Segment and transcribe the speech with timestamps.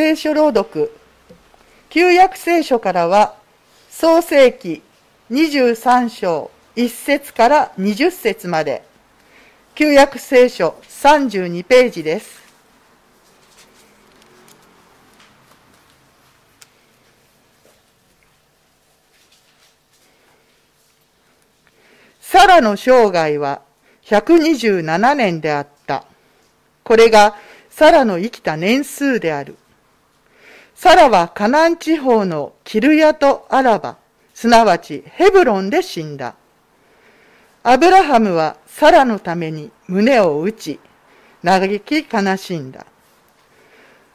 [0.00, 0.90] 聖書朗読。
[1.90, 3.34] 旧約聖書からは、
[3.90, 4.80] 創世記
[5.30, 8.82] 23章1節から20節まで、
[9.74, 12.40] 旧約聖書32ページです。
[22.22, 23.60] サラの生涯は
[24.06, 26.06] 127年であった。
[26.84, 27.36] これが
[27.68, 29.58] サラの生きた年数である。
[30.82, 33.98] サラはカナン地方のキルヤとアラバ、
[34.32, 36.36] すなわちヘブロンで死んだ。
[37.62, 40.80] アブラハムはサラのために胸を打ち、
[41.44, 42.86] 嘆き悲しんだ。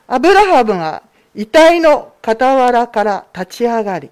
[0.08, 1.04] アブラハムは
[1.36, 4.10] 遺体の傍らから立ち上がり、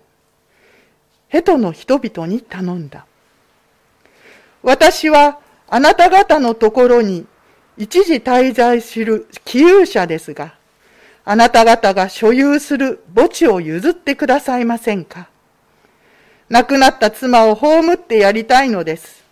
[1.30, 3.08] ヘトの人々に頼んだ。
[4.62, 7.26] 私はあなた方のところに
[7.78, 10.54] 一時滞在する寄有者ですが、
[11.26, 15.30] あなた方が所有する墓地を譲ってくださいませんか？
[16.50, 19.24] 亡くなった妻を葬ってやりたいのです。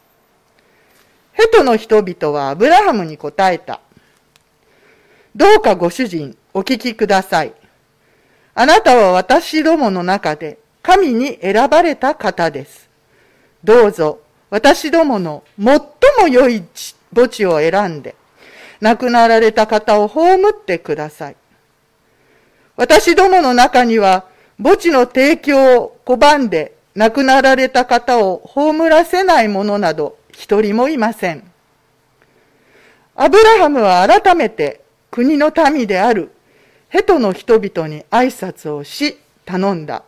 [1.34, 3.82] ヘトの人々はアブラハムに答えた。
[5.36, 7.54] どうかご主人、お聞きください。
[8.54, 12.90] あなたは私どもの中で神に選ばれた方です。
[13.64, 15.80] どうぞ私どもの最
[16.22, 16.64] も良い
[17.14, 18.16] 墓地を選んで、
[18.80, 21.36] 亡くなられた方を葬ってください。
[22.82, 24.26] 私どもの中には
[24.58, 31.44] 墓地の提供を拒んで亡くなられた方を葬らせない者など一人もいません。
[33.16, 36.32] アブラハムは改めて国の民である
[36.90, 40.02] ヘトの人々に挨拶をし頼んだ。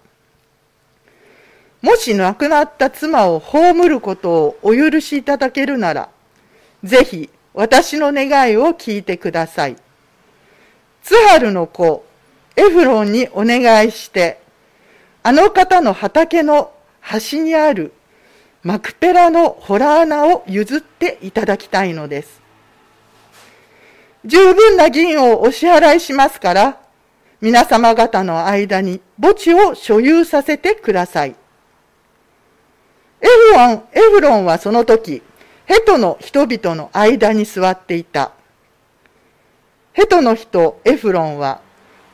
[1.84, 6.10] もし亡くなった妻を葬ることをお許しいただけるなら、
[6.84, 9.76] ぜひ私の願いを聞いてください。
[11.04, 12.04] 津春の子、
[12.56, 14.40] エフロンにお願いして、
[15.24, 17.94] あの方の畑の端にある
[18.62, 22.42] マクペラのホラー穴を譲っていただきたいのです。
[24.26, 26.80] 十分な銀をお支払いしますから、
[27.42, 31.36] 皆様方の間に墓地を所有させてください。
[33.22, 35.22] エフロン、エフロンはその時、
[35.66, 38.32] ヘトの人々の間に座っていた。
[39.92, 41.60] ヘトの人エフロンは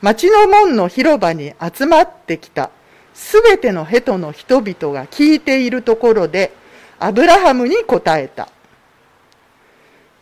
[0.00, 2.70] 町の門の広場に集まってきた
[3.14, 6.52] すべてのヘトの人々が聞いているところで
[6.98, 8.48] アブラハムに答えた。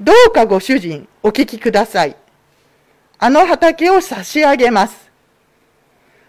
[0.00, 2.16] どうかご主人お聞きください。
[3.18, 5.10] あの畑を差し上げます。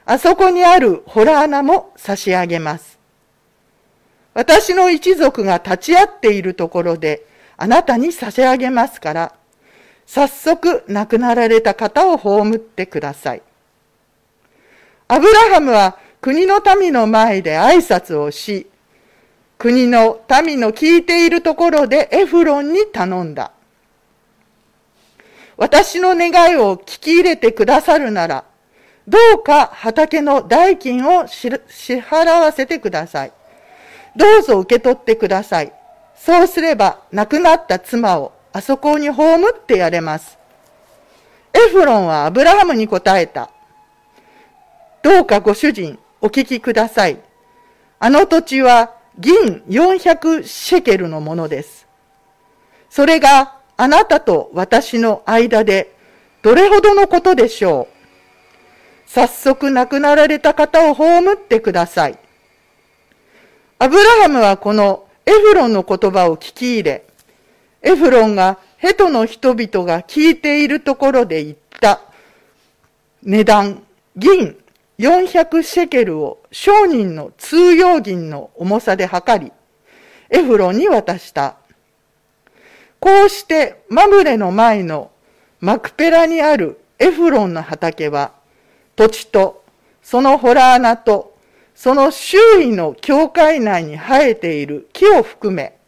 [0.06, 2.98] あそこにあるホラ穴も差し上げます。
[4.34, 7.26] 私の一族が立ち会っているところで
[7.58, 9.36] あなたに差し上げますから、
[10.12, 13.44] 早速亡くなられた方を葬ってください。
[15.08, 18.66] アブラハムは国の民の前で挨拶をし、
[19.60, 23.52] 国の民の聞いているところでエフロンに頼んだ。
[25.58, 28.46] 私の願いを聞き入れてくださるなら、
[29.08, 33.32] どうか畑の代金を支払わせてください。
[34.16, 35.72] どうぞ受け取ってください。
[36.16, 40.38] そうすれば亡くなった妻をあそこに葬ってやれます。
[41.54, 43.50] エフロンはアブラハムに答えた。
[45.02, 47.20] どうかご主人、お聞きください。
[48.00, 51.88] あの土地は銀400シェケルのものです。
[52.90, 55.96] それがあなたと私の間で
[56.42, 58.00] どれほどのことでしょう。
[59.06, 62.18] 早速亡くなられた方を葬ってください。
[63.80, 67.06] アブラハムはこのエフロンの言葉を聞き入れ、
[67.82, 72.02] エフロンがヘトの人々が聞いているところで言った。
[73.24, 73.84] 値段、
[74.16, 74.58] 銀。
[75.00, 79.52] 400シェケルを商人の通用銀の重さで測り、
[80.30, 81.56] エフロンに渡した。
[83.00, 85.12] こうしてマムレの前の
[85.62, 88.34] マクペラにあるエフロンの畑は、
[88.98, 89.64] 土地と
[90.04, 91.38] そのホラー穴と
[91.74, 95.79] その周囲の教会内に生えている木を含め、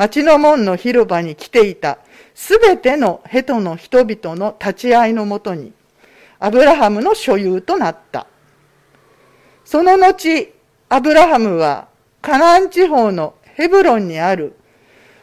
[0.00, 1.98] 町の門の広場に来ていた
[2.34, 5.74] すべてのヘトの人々の立ち会いのもとに、
[6.38, 8.26] アブラハムの所有となった。
[9.62, 10.54] その後、
[10.88, 11.88] アブラハムは
[12.22, 14.54] カナン地方のヘブロンにある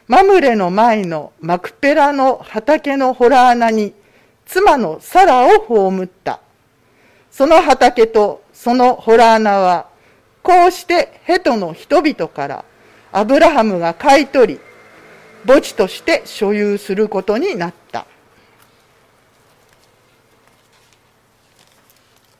[0.06, 3.94] マムレの前のマクペラの畑のホラー穴に
[4.46, 6.38] 妻のサラを葬った。
[7.32, 9.88] その畑とそのホラー穴は、
[10.44, 12.64] こうしてヘトの人々から
[13.10, 14.67] アブラハムが買い取り、
[15.46, 18.06] 墓地として所有することになった。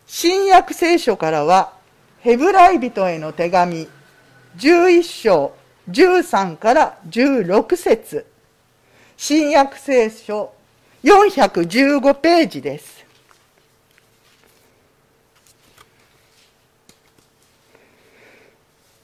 [0.07, 1.73] 新約聖書からは、
[2.21, 3.89] ヘブライ人への手紙、
[4.57, 5.55] 11章
[5.91, 8.27] 13から16節
[9.17, 10.53] 新約聖書
[11.05, 13.05] 415ページです。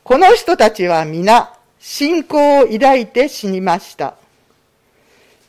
[0.03, 1.54] この人たちは皆
[1.87, 4.15] 信仰を抱いて死にました。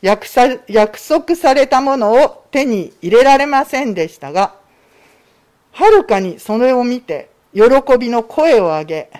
[0.02, 4.54] 約束されたものを手に入れられませんでしたが、
[5.72, 7.62] はるかにそれを見て喜
[7.98, 9.10] びの声を上げ、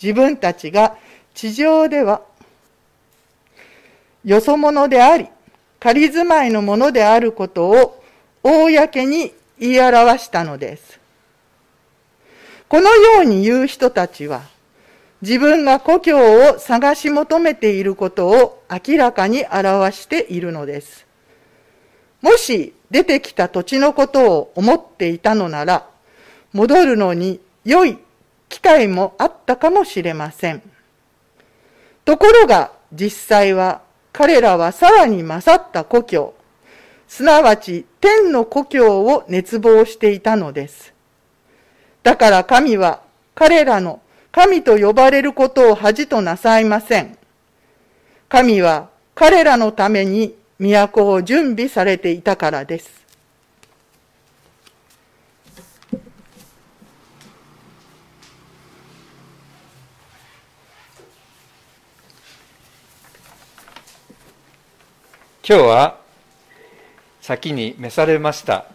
[0.00, 0.96] 自分たちが
[1.34, 2.22] 地上では
[4.24, 5.26] よそ者であり、
[5.80, 8.00] 仮住まいのものであることを
[8.44, 11.00] 公に言い表したのです。
[12.68, 14.42] このように言う人たちは、
[15.22, 21.06] 自分が故郷を探し求めていることを明らかに表しているのです。
[22.22, 25.86] もし出てきた土地のことを思っていたのなら、
[26.52, 27.98] 戻るのに良い
[28.48, 30.62] 機会もあったかもしれません。
[32.04, 33.82] ところが実際は
[34.12, 36.34] 彼らはさらに勝った故郷、
[37.08, 40.94] すなわち天の故郷を熱望していたのです。
[42.02, 43.02] だから神は
[43.34, 44.00] 彼らの
[44.32, 47.18] 神と呼ばれることを恥となさいません。
[48.28, 53.00] 神は彼らのために都を準備されていたからです。
[65.42, 65.98] 今日は
[67.20, 68.66] 先に召されました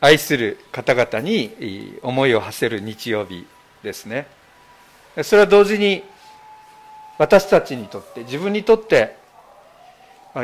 [0.00, 3.46] 愛する方々に思いを馳せる日曜日
[3.84, 4.37] ですね
[5.22, 6.04] それは同時に
[7.18, 9.16] 私たちにとって自分にとって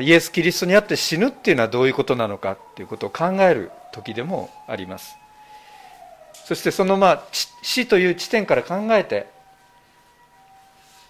[0.01, 5.17] イエス・キリストにあって死ぬっていうのはどういうことなのかっていうことを考える時でもあります。
[6.47, 7.23] そしてそのまあ
[7.63, 9.27] 死という地点から考えて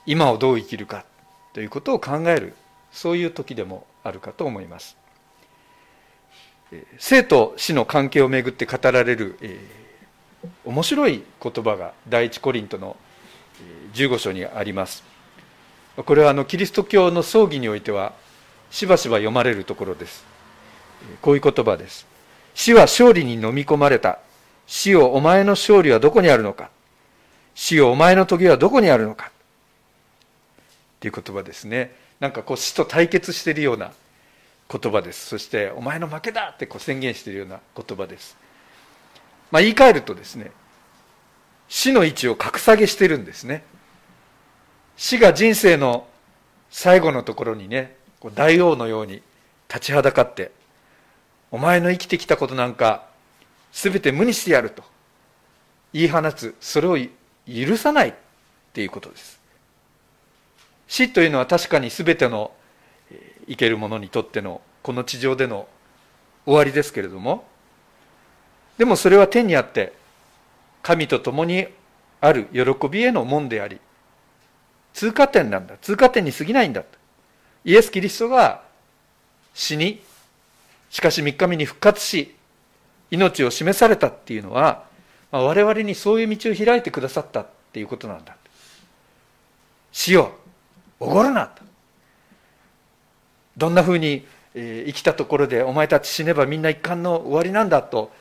[0.06, 1.04] 今をどう生きるか
[1.54, 2.54] ということを考える
[2.92, 4.96] そういう時でもあるかと思います。
[6.98, 12.96] 生と死の関係をめぐって語られる、えー、面白い言葉が第一コリントの
[13.94, 15.04] 15章にあります。
[15.96, 18.12] これはあのキリスト教の葬儀においては
[18.70, 20.24] しばしば読まれるところです。
[21.22, 22.06] こういう言葉です。
[22.54, 24.18] 死は勝利に飲み込まれた。
[24.66, 26.70] 死をお前の勝利はどこにあるのか。
[27.54, 29.30] 死をお前の時はどこにあるのか。
[31.00, 31.94] という言葉ですね。
[32.18, 33.92] なんかこう死と対決しているような
[34.70, 35.26] 言葉です。
[35.26, 38.36] そしてお前の負けだってこう宣言しているような言葉です、
[39.50, 40.50] まあ、言い換えるとですね
[41.68, 43.64] 死の位置を格下げしてるんですね。
[44.96, 46.06] 死が人生の
[46.70, 47.96] 最後のところにね
[48.34, 49.22] 大王のように
[49.68, 50.52] 立ちはだかって
[51.50, 53.06] お前の生きてきたことなんか
[53.72, 54.82] 全て無にしてやると
[55.92, 56.96] 言い放つそれを
[57.46, 58.14] 許さないっ
[58.72, 59.40] ていうことです。
[60.86, 62.52] 死というのは確かに全ての
[63.48, 65.66] 生ける者にとってのこの地上での
[66.44, 67.44] 終わりですけれども
[68.76, 69.92] でもそれは天にあって
[70.84, 71.66] 神と共に
[72.20, 73.80] ある喜びへの門であり
[74.92, 75.76] 通過点なんだ。
[75.78, 76.84] 通過点に過ぎないんだ
[77.64, 78.62] イエス・キリストが
[79.54, 80.00] 死に
[80.90, 82.36] しかし3日目に復活し
[83.10, 84.84] 命を示されたっていうのは、
[85.32, 88.36] まあ、我々にそういう道を開いてくださったっていうことなんだ
[89.90, 90.32] 死を
[91.00, 91.62] おごるなと。
[93.56, 98.12] どんなふうに生きたところでお前たち死ねばみんな一貫の終わりなんだと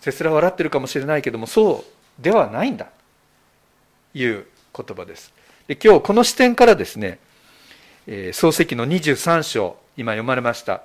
[0.00, 1.84] せすら笑ってるかもしれないけどもそ
[2.18, 2.86] うではないんだ。
[4.14, 5.32] いう言葉です。
[5.68, 7.18] で今日この視点からですね
[8.32, 10.82] 創世記の23章今読まれました。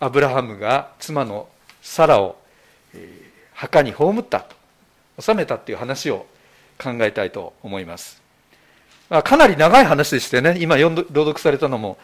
[0.00, 1.48] アブラハムが妻の
[1.82, 2.36] サラを
[2.94, 3.28] え
[3.58, 4.54] 墓に葬ったと
[5.20, 6.26] 収めたっていう話を
[6.80, 8.22] 考えたいと思います。
[9.10, 11.98] あかなり長い話でしてね、今読ん朗読されたのも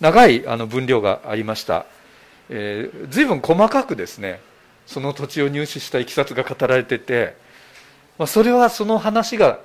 [0.00, 1.86] 長いあの分量がありました。
[2.50, 4.40] えー、随分細かくですね、
[4.88, 7.36] その土地を入手したいきさつが語られてて、
[8.16, 9.60] まあ、それはその話が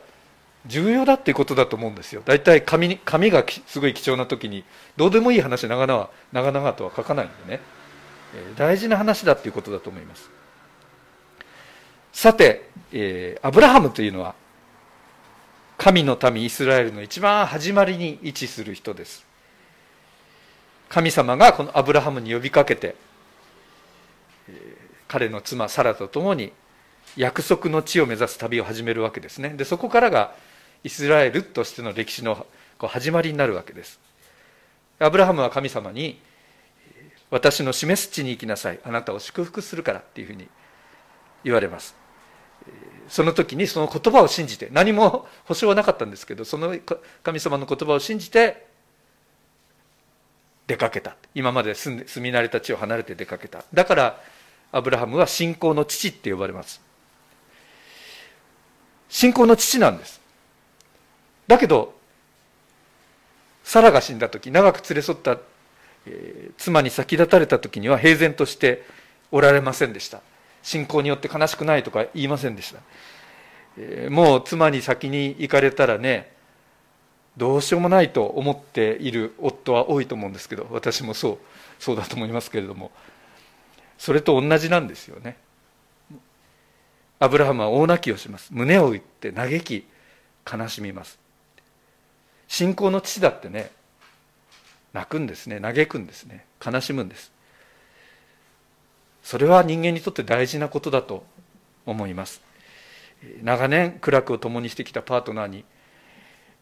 [0.65, 2.21] 重要だっていうことだと思うんですよ。
[2.25, 4.65] 大体紙紙がすごい貴重な時に、
[4.97, 7.61] どうでもいい話長々長々とは書かないんでね、
[8.35, 10.29] えー、大事な話だっていうことだと思います。
[12.11, 14.35] さて、えー、アブラハムというのは
[15.77, 19.25] 神の民イスラエルの一番始まりに位置する人です
[20.89, 22.95] 神様がこのアブラハムに呼びかけて
[25.13, 26.51] 彼の妻サラと共に
[27.17, 29.49] 約束の地を目指す旅を始めるわけですね。
[29.49, 30.33] でそこからが
[30.83, 32.47] イスラエルとしての歴史の
[32.79, 33.99] 始まりになるわけです。
[34.97, 36.19] アブラハムは神様に
[37.29, 38.79] 私の示す地に行きなさい。
[38.83, 40.47] あなたを祝福するからっていうふうに
[41.43, 41.95] 言われます。
[43.07, 46.75] その時にその言葉を信じて何も保証はなかったんですけどその
[47.21, 48.65] 神様の言葉を信じて
[50.65, 51.17] 出かけた。
[51.35, 53.63] 今まで住み慣れた地を離れて出かけた。
[53.75, 54.19] だから
[54.73, 56.81] アブラハムは信仰の父って呼ばれます。
[59.07, 60.19] 信仰の父なんです。
[61.47, 61.93] だけど
[63.63, 65.37] サラが死んだ時長く連れ添った、
[66.05, 68.83] えー、妻に先立たれた時には平然として
[69.31, 70.19] おられませんでした。
[70.63, 72.79] 信仰によって悲しくないとか言いませんでした、
[73.77, 76.31] えー、もう妻に先に行かれたらね
[77.35, 81.37] どうしようもないと思っている夫は多いと思うんですけど私もそう
[81.79, 82.91] そうだと思いますけれども。
[83.97, 85.37] それと同じなんですよね。
[87.19, 88.49] アブラハムは大泣きをします。
[88.51, 89.85] 胸を打って嘆き
[90.51, 91.19] 悲しみます。
[92.47, 93.71] 信仰の父だってね
[94.91, 95.59] 泣くんですね。
[95.59, 96.45] 嘆くんですね。
[96.65, 97.31] 悲しむんです。
[99.23, 101.25] それは人間にとって大事なことだと
[101.85, 102.41] 思います。
[103.41, 105.63] 長年苦楽を共にしてきたパートナーに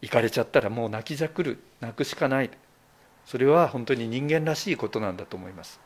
[0.02, 2.52] 行かれちゃったらもう泣きじゃくる泣くしかない。
[3.26, 5.80] それは本当に人間らしいことなんだと思います、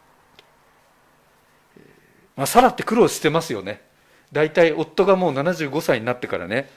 [2.36, 3.82] まあ、サラって苦労してますよね。
[4.32, 6.70] 大体夫がもう75歳になってからね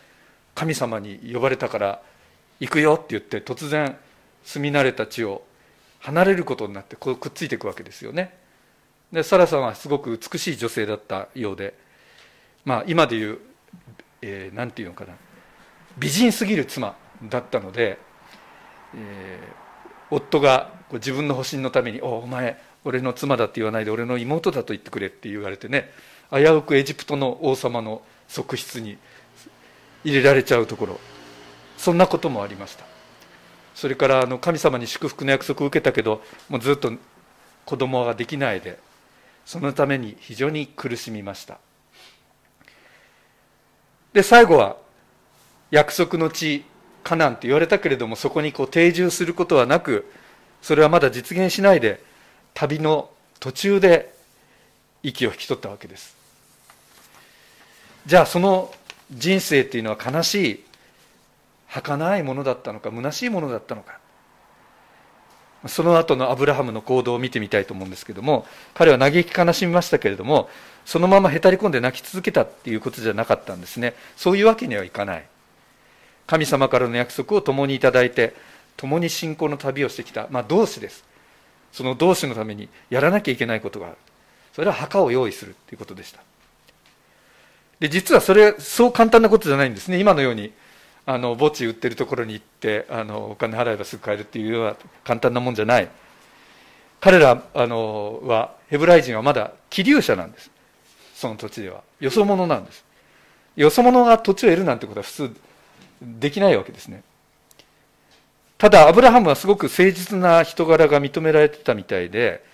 [0.55, 2.03] 神様に呼ばれたから
[2.61, 3.97] 行くよって言って突然
[4.45, 5.43] 住み慣れた地を
[6.01, 8.37] 離れることになってこうくっついていくわけですよね。
[9.13, 11.75] でサラさんはすごく美しい女性だったようで
[12.65, 13.39] まあ今でいう
[14.21, 15.15] 何、えー、て言うのかな
[15.99, 17.99] 美人すぎる妻だったので、
[18.95, 25.91] えー、夫が自分の保身のために「おお前俺の妻だって言わないで俺の妹だと言ってくれ」って言われてね
[26.33, 28.97] 危うくエジプトの王様の側室に
[30.05, 31.01] 入れられちゃうところ。
[31.77, 32.85] そんなこともありました。
[33.75, 36.93] それからあの神様に祝福の約束を受けたけどもうずっと
[37.67, 38.79] 子供ができないで
[39.45, 41.59] そのために非常に苦しみました。
[44.15, 44.77] で最後は
[45.71, 46.65] 約束の地
[47.05, 50.11] カナンって言われたけれどもそこにこう定住することはなく
[50.63, 52.08] それはまだ実現しないで
[52.59, 54.13] 旅の途中で
[55.05, 56.17] 息を引き取ったわけです。
[58.05, 58.75] じゃあその
[59.13, 60.65] 人生っていうのは悲しい
[61.69, 64.01] 儚いものだったのか虚しいものだったのか。
[65.69, 70.49] その後のアブラハムの行動を見てみたいと思うんですけども彼は嘆き悲しみましたけれども
[70.85, 73.95] そのままへたり込んで泣き続けたっていうことじゃなかったんですね。
[74.17, 75.25] そういうわけにはいかない。
[76.27, 78.35] 神様からの約束を共にいただいて
[78.77, 81.08] 共に信仰の旅をしてきた、まあ、同志です。
[81.73, 83.97] その同志のためにやらなきゃいけないことがある。
[84.53, 86.21] それは墓を用意するということでした。
[87.81, 89.99] で実はそれそう簡単なことじゃないんですね。
[89.99, 90.53] 今のように
[91.07, 95.89] あの墓地売ってるところに行ってあのお金払えばすぐ買えるっていうような簡単なもんじゃない。
[97.01, 100.51] 彼らあのはヘブライ人はまだ気流者なんです。
[101.15, 101.83] その土地では。
[102.01, 102.85] よそ者なんです。
[103.57, 105.37] よそ者が土地を得るなんてことは普通
[106.03, 107.03] できないわけですね。
[108.59, 112.45] ただアブラハムはすごく誠実な人柄が認められてたみたいで、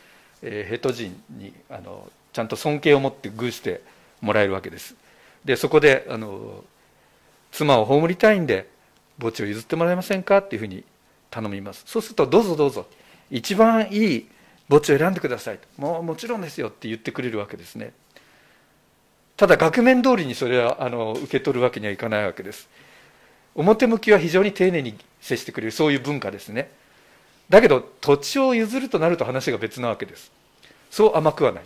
[0.42, 3.80] えー、ヘト人にあのちゃんと尊敬を持って偶して
[4.20, 4.94] もらえるわけです。
[5.46, 6.62] でそこであの
[7.52, 8.68] 妻を葬りたいんで
[9.18, 10.84] 墓地を譲ってもらえませんかっていうふうに
[11.30, 11.84] 頼みます。
[11.86, 12.86] そうするとどうぞどうぞ
[13.30, 14.28] 一番いい
[14.68, 17.94] 墓地を選んでくださいもうもちろんですよって言ってくれるわけですね。
[19.36, 22.68] ただ額面通りにそれはあの受け取るわけにはいかないわけです。
[23.54, 26.70] 表向きは非常に丁寧に接してくれるそういう文化ですね。
[27.48, 30.32] だけど土地を譲るとなると話が別なわけです。
[30.90, 31.64] そう甘くはない。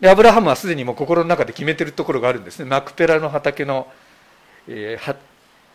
[0.00, 2.66] でアブラハムはすでにもう心の中で決めてるところがあるんですね。
[2.66, 3.88] マクペラの畑の、
[4.68, 5.16] えーは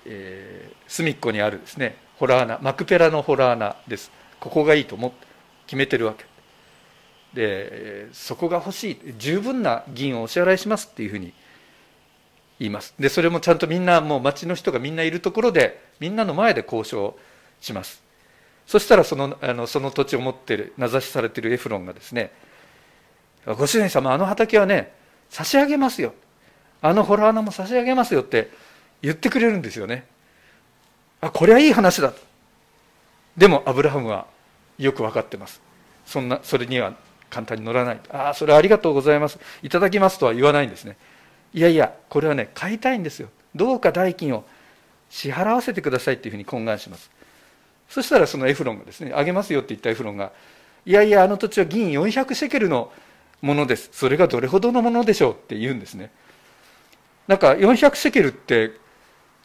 [0.05, 1.97] えー、隅っこにあるですね。
[2.17, 2.59] ホラー穴。
[2.61, 4.11] マクペラのホラー穴です。
[4.39, 5.27] ここがいいと思って
[5.65, 6.25] 決めてるわけ。
[7.33, 9.13] でそこが欲しい。
[9.17, 11.33] 十分な銀をお支払いしますっていうふうに
[12.63, 12.93] 言います。
[12.97, 17.17] でそれもちゃんとみんなもう町の人がみんないるところでみんなの前で交渉
[17.59, 18.01] します。
[18.65, 22.31] そしたらそのあのその土地を持ってる名指しされているエフロンがですね
[23.45, 24.93] ご主人様あの畑はね
[25.29, 26.13] 差し上げますよ。
[26.81, 28.49] あのホラー穴も差し上げますよって
[29.01, 30.05] 言ってくれるんですよね。
[31.19, 32.11] あこれはいい話だ。
[32.11, 32.19] と
[33.35, 34.27] でもアブラハムは
[34.77, 35.61] よく分かってます。
[36.05, 36.93] そんなそれには
[37.29, 37.99] 簡単に乗らない。
[38.09, 39.37] ああそれありがとうございます。
[39.63, 40.95] いただきますとは言わないんですね。
[41.53, 43.29] いやいやこれはね買いたいんですよ。
[43.55, 44.43] どうか代金を
[45.09, 47.11] 支払わせてくださいっていうふうに懇願します。
[47.89, 50.31] そしたらそのエフロンがですねあげますよって言ったエフロンが
[50.85, 52.91] いやいやあの土地は銀400シェケルの
[53.41, 53.89] ものです。
[53.91, 56.11] それがどれほどのものでしょうって言うんですね。
[57.27, 58.71] なんか400シェケルって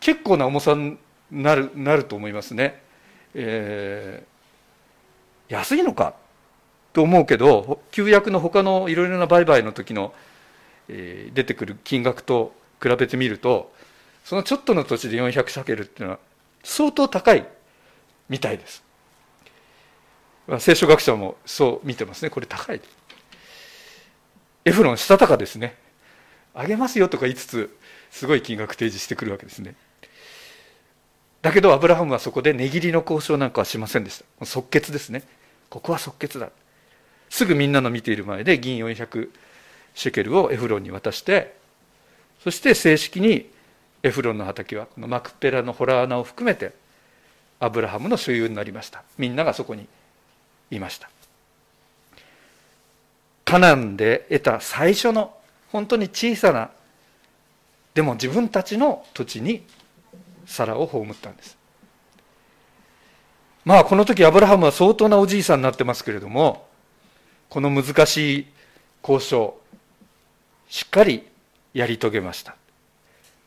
[0.01, 0.99] 結構な重さに
[1.31, 2.81] なるなると思いますね、
[3.35, 6.15] えー、安いのか
[6.93, 10.15] と思うけど旧約の他のいろいろな売買の時の
[10.89, 13.73] 出てくる金額と比べてみると
[14.25, 16.19] そのちょっとの土地で400シャケルっていうのは
[16.65, 17.47] 相当高い
[18.29, 18.83] みたいです。
[20.47, 22.31] まあ聖書学者もそう見てますね。
[22.31, 22.81] これ高い。
[24.65, 25.77] エフロンしたたかですね。
[26.55, 27.77] あげますよとか言いつつ
[28.11, 29.77] すごい金額提示してくるわけですね。
[31.41, 34.45] だけどアブラハムはそこで値切りの交渉なんかはしませんでした。
[34.45, 35.23] 即決ですね。
[35.71, 36.51] ここは即決だ。
[37.31, 39.31] すぐみんなの見ている前で銀400
[39.95, 41.57] シェケルをエフロンに渡して
[42.43, 43.51] そして正式に
[44.03, 46.73] エフロンの畑はこのマクペラのホラー穴を含めて
[47.61, 49.03] アブラハムの所有になりました。
[49.19, 49.89] みんながそこに
[50.71, 51.11] いました。
[53.45, 55.35] カナンで得た最初の
[55.73, 56.71] 本当に小さな
[57.95, 59.65] でも自分たちの土地に
[60.47, 61.59] サラを葬ったんです。
[63.65, 66.67] まあこの時アブラハムは相当なおじいさんになってますけれども
[67.51, 68.47] この難しい
[69.03, 69.59] 交渉
[70.69, 71.27] しっかり
[71.75, 72.57] やり遂げました。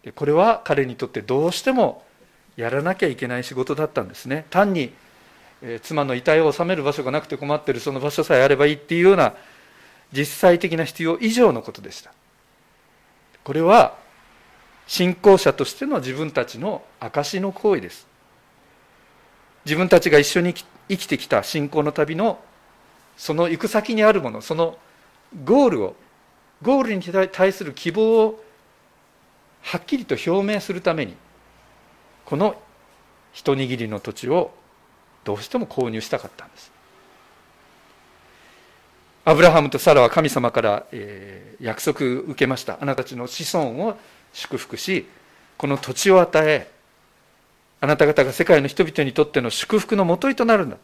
[0.04, 2.04] でこれは彼にとってどうしても
[2.58, 4.46] やらなきゃいけない仕事だったんですね。
[4.50, 4.92] 単に、
[5.62, 9.34] えー、妻の遺体を納める場所がなくて困ってるその場所さえあればいいっていうような
[10.12, 12.12] 実際的な必要以上のことでした。
[13.44, 13.96] これは
[14.88, 18.08] 信仰者としての自分たちの証の行為です。
[19.66, 20.54] 自分たちが一緒に
[20.90, 22.40] 生きてきた信仰の旅の
[23.16, 24.78] その行く先にあるものその
[25.46, 25.96] ゴールを
[26.62, 28.44] ゴールに対する希望を
[29.64, 31.16] はっきりと表明するために
[32.26, 32.56] この
[33.34, 34.52] 一握りの土地を
[35.24, 36.72] どうしても購入したかったんです。
[39.24, 42.80] アブラハムとサラは神様から、えー、約束受けました。
[42.82, 43.98] あなたたちの子孫を
[44.34, 45.08] 祝福し
[45.58, 46.72] この土地を与え
[47.82, 50.78] あなた方が世界の人々にとっての祝福のもといとなるんだ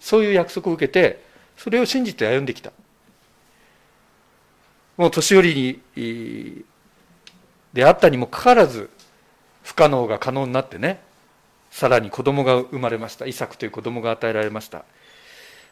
[0.00, 1.22] そういう約束を受けて
[1.56, 2.72] それを信じて歩んできた。
[4.96, 6.64] もう年寄りに
[7.72, 8.88] であったにもかかわらず
[9.62, 11.00] 不可能が可能になってね
[11.70, 13.26] さらに子供が生まれました。
[13.26, 14.84] イサクという子供が与えられました。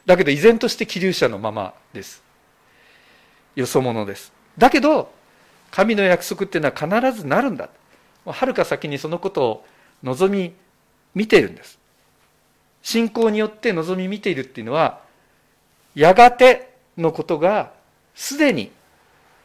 [0.05, 2.23] だけど依然として気流者のままです。
[3.57, 4.33] よそ者です。
[4.59, 5.11] だけど
[5.71, 7.71] 神の約束っていうのは必ずなるんだ。
[8.27, 9.67] はるか先にそのことを
[10.03, 10.53] 望み
[11.15, 11.79] 見ているんです。
[12.83, 15.01] 信仰によって望み見ているっていうのは
[15.95, 17.73] やがてのことが
[18.15, 18.71] すでに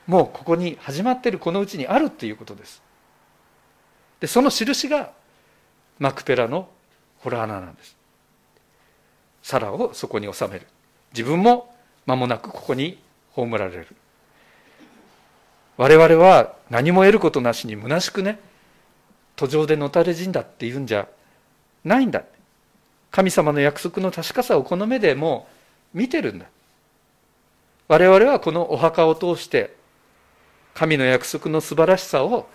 [0.09, 2.81] もうここに始まっているこのうちにあるっていうことです。
[4.19, 5.11] でその印が
[5.99, 6.67] マクペラの
[7.19, 7.95] ホラー穴なんです。
[9.43, 10.65] サラをそこに収める。
[11.11, 11.71] 自分も
[12.07, 12.97] 間もなくここに
[13.35, 13.87] 葬られる。
[15.77, 18.39] 我々は何も得ることなしに虚しくね
[19.35, 21.07] 途上でのたれ死んだっていうんじゃ
[21.83, 22.23] ないんだ。
[23.11, 25.47] 神様の約束の確かさをこの目でも
[25.93, 26.47] う見てるんだ。
[27.87, 29.77] 我々はこのお墓を通して
[30.73, 32.49] 神の約束の素晴らしさを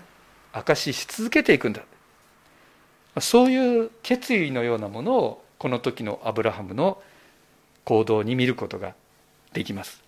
[0.53, 1.83] 証しし続けていくんだ。
[3.21, 7.01] そういう決意のようなものをこの時のアブラハムの
[7.85, 8.95] 行動に見ることが
[9.53, 10.03] できます、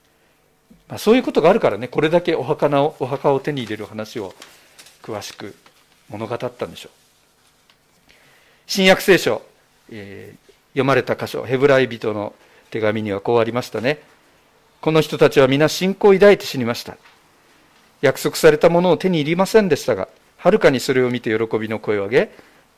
[0.88, 4.34] まあ、そういうことがあるからねこれだけお墓をお墓を手に入れる話を
[5.02, 5.54] 詳しく
[6.08, 6.92] 物語ったんでしょう。
[8.66, 9.42] 新約聖書、
[9.90, 12.34] えー、読まれた箇所ヘブライ人の
[12.70, 14.00] 手紙にはこうありましたね。
[14.80, 16.96] この人たちは皆信仰を抱いて死にました。
[18.00, 22.30] 約束されたものを手に入りませんでしたが、はるかにそれを見て喜びの声を上げ、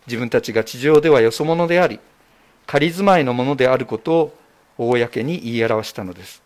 [0.07, 2.01] 自分たちが地上ではよそ者であり、
[2.67, 4.33] 仮住まいのものであること
[4.79, 6.43] を公に言い表したのです。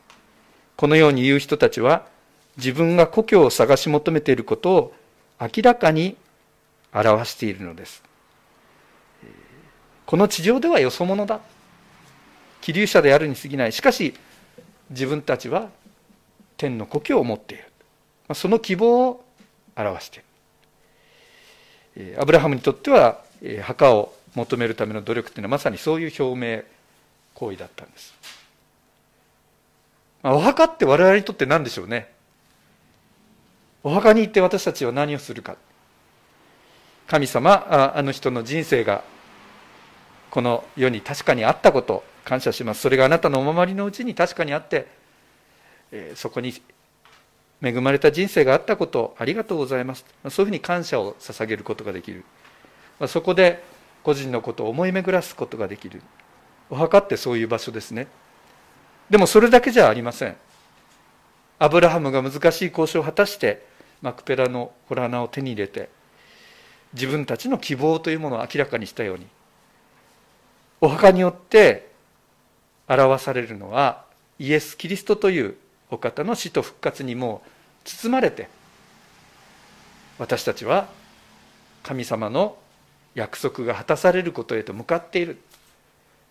[0.76, 2.06] このように言う人たちは、
[2.56, 4.94] 自分が故郷を探し求めていることを
[5.40, 6.16] 明らかに
[6.92, 8.02] 表しているのです。
[10.06, 11.40] この地上ではよそ者だ。
[12.60, 13.72] 気流者であるに過ぎない。
[13.72, 14.14] しかし、
[14.90, 15.70] 自分たちは
[16.56, 17.71] 天の故郷を持っている。
[18.34, 19.24] その希望を
[19.76, 20.22] 表して
[21.96, 23.20] いるアブラハムにとっては
[23.62, 26.62] 墓を求めるための努力というのはまさにそういう表明
[27.34, 28.14] 行為だったんです、
[30.22, 32.10] お墓って我々にとって何でしょうね。
[33.84, 35.56] お墓に行って私たちは何をするか。
[37.08, 39.02] 神様あの人の人生が
[40.30, 42.80] この世に確かにあったこと感謝します。
[42.80, 44.86] それがあなたのお守りのうちに確かにあって、
[45.90, 46.54] えー、そこに
[47.62, 50.04] 恵まれた人生があったことありがとうございます。
[50.30, 52.24] そういうふうに感謝を捧げることができる。
[53.06, 53.62] そこで
[54.02, 56.02] 個人のことを思い巡らすことができる。
[56.70, 58.08] お墓ってそういう場所ですね。
[59.08, 60.36] でもそれだけじゃありません。
[61.58, 63.64] アブラハムが難しい交渉を果たして
[64.00, 65.90] マクペラのホラ穴を手に入れて
[66.92, 69.26] 自分たちの希望というものを明らかにしたように
[70.80, 71.92] お墓によって
[72.88, 74.04] 表されるのは
[74.40, 75.56] イエス・キリストという
[75.92, 77.42] お方の死と復活にも
[77.84, 78.48] 包まれて
[80.18, 80.88] 私たちは
[81.82, 82.56] 神様の
[83.14, 85.38] 約束が果たされることへと向かっている。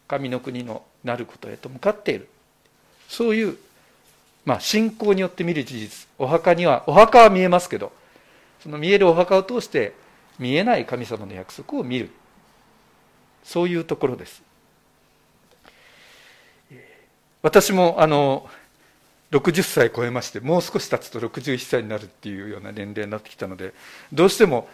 [0.08, 2.28] 神の国のなることへと向かっている。
[3.08, 3.58] そういう、
[4.46, 6.08] まあ、信仰によって見る事実。
[6.18, 7.92] お墓にはお墓は見えますけど
[8.62, 9.94] その見えるお墓を通して
[10.40, 12.10] 見えない神様の約束を見る。
[13.44, 14.42] そういうところです。
[17.42, 18.50] 私もあの
[19.32, 23.74] 60歳超えましてもう少し経つと61歳になるっていうような年齢になってきたので
[24.12, 24.68] どうしても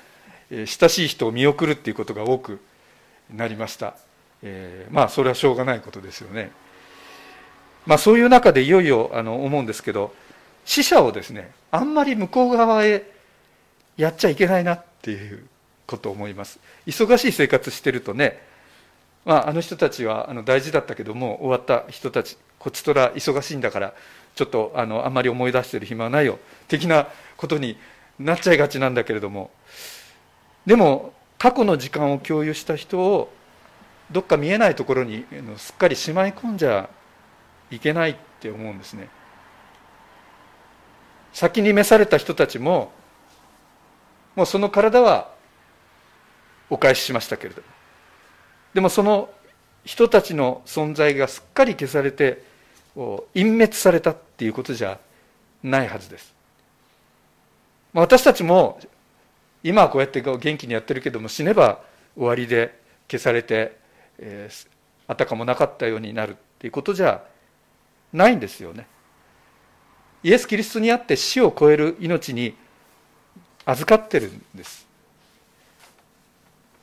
[0.50, 2.60] 親しい人を見送るっていうことが多く
[3.34, 3.96] なりました、
[4.41, 6.52] えー、まあそれはしょうがないことですよね。
[7.86, 10.13] まあそういう中でいよいよあの思うんですけど
[10.65, 13.10] 死者をですねあんまり向こう側へ
[13.96, 15.46] やっちゃいけないなっていう
[15.86, 16.60] ことを思います。
[16.86, 18.41] 忙しい生活してるとね
[19.28, 23.93] まあ、あの人たちはあの大事だったけども終わった人たちこちとら忙しいんだから
[24.38, 26.38] ちょっとあのあんまり思い出してる暇はないよ。
[26.67, 27.76] 的なことに
[28.19, 29.50] なっちゃいがちなんだけれども。
[30.67, 33.34] でも過去の時間を共有した人を
[34.12, 35.26] どっか見えないところに
[35.58, 36.88] すっかりしまい込んじゃ
[37.71, 39.10] いけないって思うんですね。
[41.34, 42.91] 先に召された人たちも
[44.36, 45.32] もうその体は
[46.69, 47.67] お返ししましたけれども。
[48.76, 49.32] でもその
[49.84, 52.43] 人たちの存在がすっかり消されて
[53.36, 55.00] 隠滅されたっていうことじゃ
[55.62, 56.34] ないはずです。
[57.94, 58.80] 私たちも
[59.64, 61.82] 今はこうやって元気にやってるけども死ねば
[62.16, 62.80] 終わりで
[63.10, 63.78] 消されて、
[64.18, 64.68] えー、
[65.08, 67.24] あたかもなかったようになるっていうことじゃ
[68.14, 68.88] ないんですよね。
[70.24, 72.56] イエス・キリストにあって死を超える命に
[73.66, 74.88] 預かってるんです。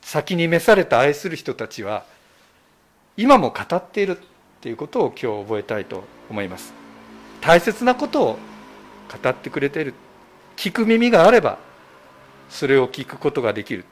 [0.01, 2.05] 先に召された愛する人たちは
[3.17, 4.19] 今も語っている。
[4.65, 6.73] っていうことを今日覚えたいと思います。
[7.39, 8.39] 大切なことを
[9.23, 9.93] 語ってくれている
[10.57, 11.59] 聞く耳があれば
[12.49, 13.85] それを聞くことができる、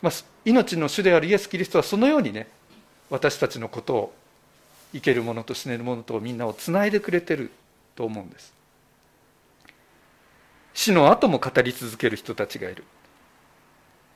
[0.00, 0.12] まあ、
[0.46, 2.48] 命の主であるイエス・キリストはそのようにね
[3.10, 4.14] 私たちのことを
[4.94, 7.50] 生けるものと死ねるものとみんなをつないでくれてる
[7.94, 8.54] と思うんです。
[10.72, 12.84] 死の後も語り続ける人たちがいる。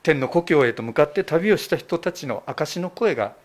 [0.01, 3.35] 天の故郷へと向かって旅をした人たちの証の声が、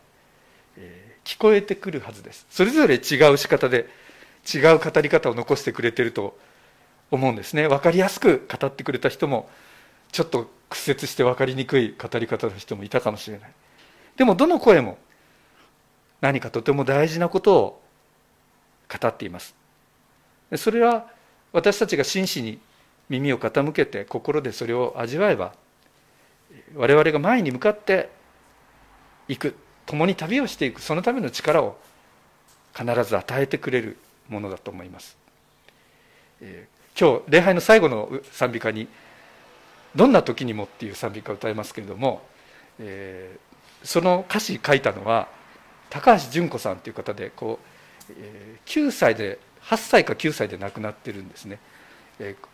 [0.79, 2.47] えー、聞こえてくるはずです。
[2.49, 2.99] それぞれ違
[3.31, 3.87] う仕方で
[4.51, 6.39] 違う語り方を残してくれてると
[7.11, 7.69] 思うんですね。
[7.69, 9.47] 分かりやすく語ってくれた人も
[10.11, 13.51] ちょっと屈折して分かりにくい語り方の人もいたかもしれない。
[14.17, 14.97] でもどの声も
[16.23, 17.83] 何かとても大事なことを
[18.91, 19.55] 語っています。
[20.57, 21.11] それは
[21.53, 22.59] 私たちが真摯に
[23.11, 25.53] 耳を傾けて心でそれを味わえば
[26.75, 28.09] 我々が前に向かって
[29.29, 29.55] いく。
[29.89, 31.77] 共に旅をしていくそのための力を
[32.77, 33.97] 必ず与えてくれる
[34.29, 35.17] ものだと思います、
[36.43, 38.87] えー、今日礼拝の最後の賛美歌に
[39.97, 42.23] 「どんな時にも」っていう賛美歌を歌いますけれども、
[42.79, 45.27] えー、その歌詞書いたのは
[45.89, 47.59] 高橋純子さんという方でこ
[48.11, 51.59] う、えー、9歳で8歳か9歳で亡くなってるんですね、
[52.19, 52.47] えー、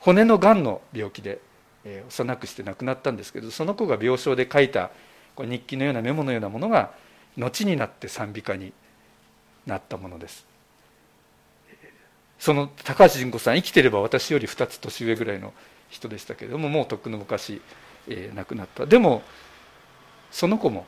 [0.00, 1.38] 骨のがんの病気で
[1.84, 4.90] えー、幼くして亡くなったんですけどその子が病床で書いた
[5.40, 6.92] こ日記のようなメモのようなものが
[7.36, 8.72] 後になって賛美歌に
[9.66, 10.46] なったものです。
[12.38, 15.52] その高橋純子さん生きてれば私より2つ年上ぐらいの
[15.90, 17.60] 人でしたけれどももうとっくの昔、
[18.08, 18.86] えー、亡くなった。
[18.86, 19.22] でも
[20.30, 20.86] その子も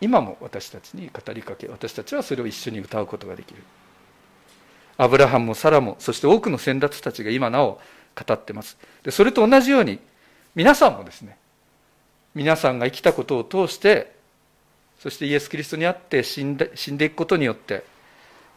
[0.00, 3.62] 今も私たちに語りかけ私たちはそれを一緒に歌うことができる。
[4.98, 7.80] アブラハムもサラもそして多くの先達たちが今なお
[8.16, 8.78] 語ってます。
[9.02, 10.00] でそれと同じように
[10.54, 11.36] 皆さんもですね
[12.36, 14.14] 皆さんが生きたことを通して
[14.98, 17.82] そしてイエス・キリストにあって死んで死んでいくことによって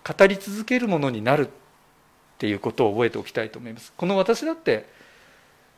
[0.05, 1.51] 語り続けるものになるっ
[2.37, 3.93] ていうことを覚えておきたいと思います。
[3.95, 4.85] この私だって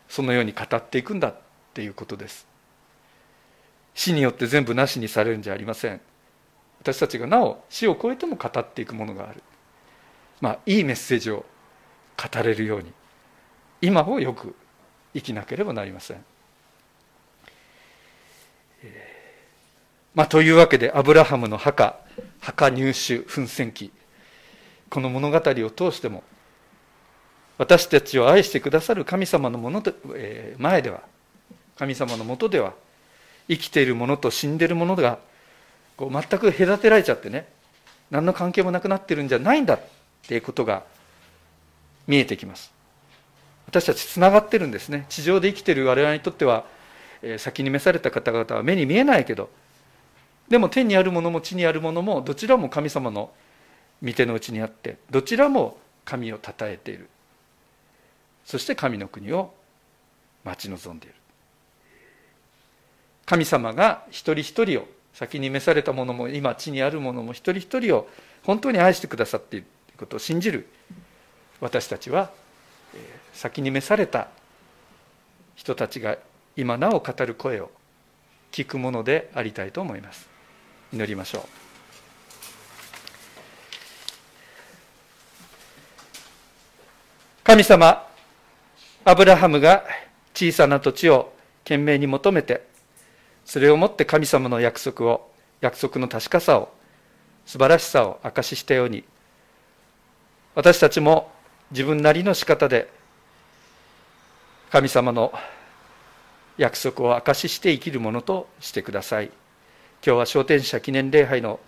[0.10, 1.36] そのように語っていくんだっ
[1.76, 2.48] ていうことです。
[3.94, 6.02] 死によって全部なしにされるんじゃありません。
[6.80, 9.44] 私たちがなお死を超えても語っていくものがある。
[10.40, 11.46] まあいいメッセージを
[12.18, 12.92] 語れるように
[13.80, 14.56] 今をよく
[15.14, 16.31] 生きなければなりません。
[20.14, 21.98] まあ、というわけでアブラハムの墓
[22.42, 23.92] 墓入手奮戦記
[24.90, 26.24] この物語を通しても
[27.58, 31.02] 私たちを愛してくださる神様のもので、えー、前では
[31.78, 32.74] 神様のもとでは
[33.48, 35.20] 生きているものと死んでいるものが
[35.96, 37.48] こう全く隔てられちゃってね
[38.10, 39.80] 何の関係もなくなってるんじゃないんだっ
[40.28, 40.84] ていうことが
[42.08, 42.72] 見えてきます。
[43.68, 45.06] 私たちつながってるんですね。
[45.08, 46.66] 地上で生きている我々にとっては、
[47.22, 49.50] え先に召された方々は目に見えないけど
[50.52, 53.32] でも天にあるものも地にあるものもどちらも神様の
[54.04, 57.08] 御手のうちにあってどちらも神をたたえている。
[58.44, 59.54] そして神の国を
[60.44, 61.16] 待ち望んでいる。
[63.26, 68.10] 神様が一人一人を先に召されたものも今地にあるものも一人一人を
[68.44, 70.68] 本当に愛してくださっているということを信じる。
[71.62, 72.30] 私たちは
[73.32, 74.28] 先に召された
[75.56, 76.18] 人たちが
[76.58, 77.72] 今なお語る声を
[78.52, 80.31] 聞くものでありたいと思います。
[80.94, 81.42] 祈りましょう。
[87.44, 88.08] 神様
[89.04, 89.84] アブラハムが
[90.34, 92.66] 小さな土地を懸命に求めて
[93.46, 96.72] それをもって神様の約束を約束の確かさを
[97.46, 99.04] 素晴らしさを証ししたように
[100.56, 101.32] 私たちも
[101.72, 102.90] 自分なりの仕方で
[104.70, 105.34] 神様の
[106.58, 109.32] 約束を証しして生きるものとしてください。
[110.04, 111.60] 今日は昇天者記念礼拝の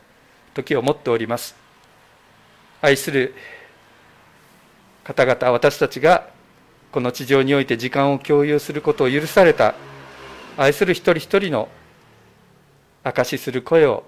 [0.55, 1.55] 時を持っております。
[2.81, 3.35] 愛する
[5.03, 6.27] 方々私たちが
[6.91, 9.75] この地上において時間を共有することを許された
[10.57, 11.69] 愛する一人一人の
[13.03, 14.03] 証しする声を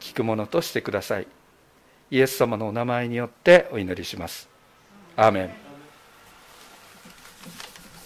[0.00, 1.26] 聞くものとしてください。
[2.10, 4.48] イエス様のお名前によってお祈りします。
[5.16, 5.65] アーメン。